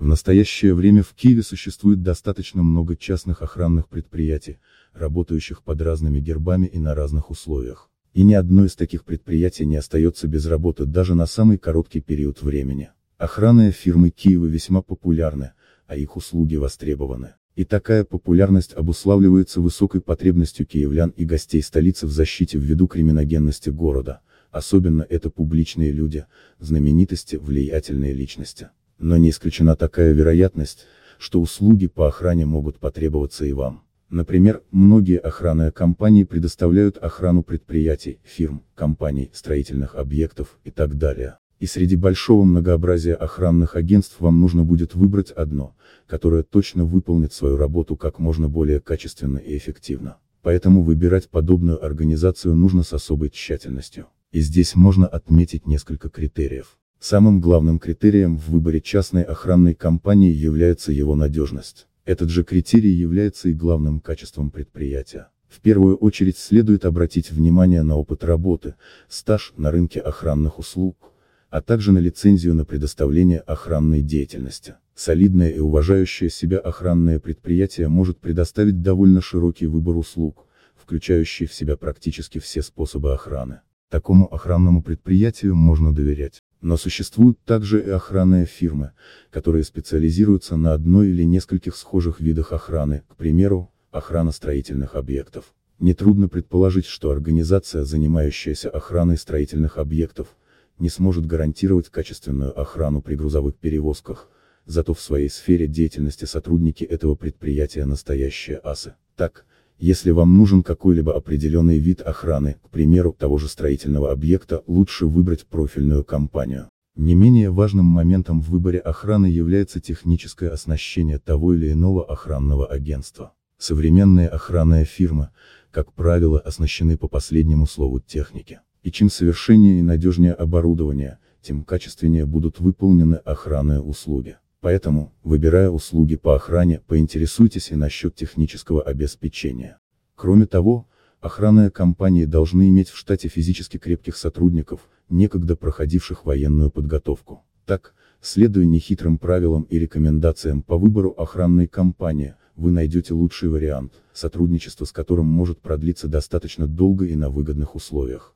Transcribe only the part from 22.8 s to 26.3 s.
криминогенности города, особенно это публичные люди,